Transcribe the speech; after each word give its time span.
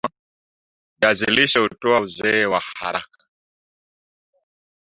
viazi 0.99 1.25
lishe 1.35 1.59
hutoa 1.59 1.99
uzee 2.01 2.45
waharaka 2.45 3.23